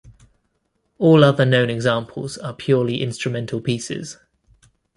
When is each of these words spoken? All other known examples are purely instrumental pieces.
All 0.97 1.23
other 1.23 1.45
known 1.45 1.69
examples 1.69 2.35
are 2.39 2.55
purely 2.55 3.03
instrumental 3.03 3.61
pieces. 3.61 4.17